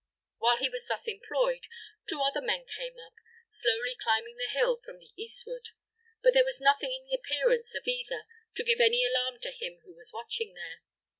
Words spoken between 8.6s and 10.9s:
give any alarm to him who was watching there.